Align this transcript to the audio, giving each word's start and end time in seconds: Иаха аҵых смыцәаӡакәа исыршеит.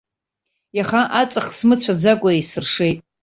Иаха 0.77 1.01
аҵых 1.21 1.45
смыцәаӡакәа 1.57 2.31
исыршеит. 2.39 2.99